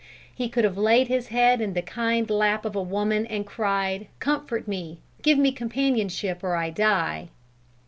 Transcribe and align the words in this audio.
He 0.33 0.49
could 0.49 0.63
have 0.63 0.79
laid 0.79 1.09
his 1.09 1.27
head 1.27 1.61
in 1.61 1.73
the 1.73 1.83
kind 1.83 2.27
lap 2.27 2.65
of 2.65 2.75
a 2.75 2.81
woman 2.81 3.27
and 3.27 3.45
cried: 3.45 4.07
"Comfort 4.17 4.67
me! 4.67 4.97
Give 5.21 5.37
me 5.37 5.51
companionship 5.51 6.43
or 6.43 6.55
I 6.55 6.71
die!" 6.71 7.29